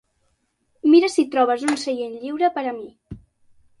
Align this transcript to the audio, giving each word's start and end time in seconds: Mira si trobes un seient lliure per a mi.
Mira 0.93 1.11
si 1.15 1.25
trobes 1.35 1.65
un 1.73 1.77
seient 1.83 2.17
lliure 2.25 2.51
per 2.57 2.65
a 2.73 2.75
mi. 2.79 2.91